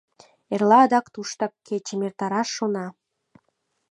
Эрла 0.53 0.77
адак 0.85 1.05
туштак 1.13 1.53
кечым 1.67 1.99
эртараш 2.07 2.49
шона. 2.55 2.85